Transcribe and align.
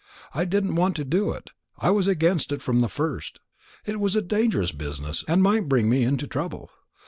I 0.33 0.45
didn't 0.45 0.73
want 0.73 0.95
to 0.95 1.05
do 1.05 1.29
it; 1.31 1.51
I 1.77 1.91
was 1.91 2.07
against 2.07 2.51
it 2.51 2.63
from 2.63 2.79
the 2.79 2.89
first. 2.89 3.39
It 3.85 3.99
was 3.99 4.15
a 4.15 4.21
dangerous 4.23 4.71
business, 4.71 5.23
and 5.27 5.43
might 5.43 5.69
bring 5.69 5.91
me 5.91 6.01
into 6.03 6.25
trouble. 6.25 6.71